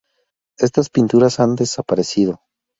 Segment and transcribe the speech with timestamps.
[0.57, 2.41] Estas pinturas han desaparecido.